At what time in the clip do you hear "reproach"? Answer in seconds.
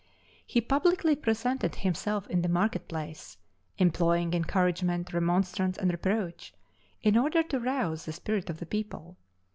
5.91-6.55